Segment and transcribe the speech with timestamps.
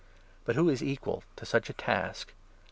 [0.45, 2.33] But who is equal to such a task